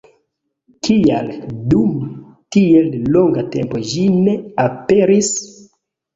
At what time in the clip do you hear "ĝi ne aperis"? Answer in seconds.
3.93-5.33